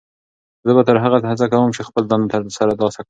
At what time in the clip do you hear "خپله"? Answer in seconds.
1.87-2.05